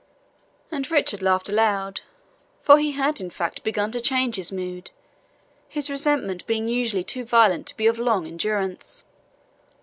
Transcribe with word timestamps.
And 0.71 0.89
Richard 0.89 1.21
laughed 1.21 1.47
aloud; 1.47 2.01
for 2.63 2.79
he 2.79 2.93
had, 2.93 3.21
in 3.21 3.29
fact, 3.29 3.63
begun 3.63 3.91
to 3.91 4.01
change 4.01 4.35
his 4.35 4.51
mood, 4.51 4.89
his 5.69 5.91
resentment 5.91 6.47
being 6.47 6.67
usually 6.67 7.03
too 7.03 7.23
violent 7.23 7.67
to 7.67 7.77
be 7.77 7.85
of 7.85 7.99
long 7.99 8.25
endurance. 8.25 9.05